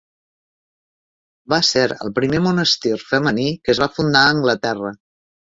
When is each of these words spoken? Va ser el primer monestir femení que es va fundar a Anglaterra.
Va 1.53 1.59
ser 1.67 1.83
el 1.97 2.11
primer 2.21 2.41
monestir 2.47 2.97
femení 3.13 3.47
que 3.67 3.77
es 3.77 3.83
va 3.85 3.93
fundar 3.99 4.25
a 4.27 4.35
Anglaterra. 4.39 4.99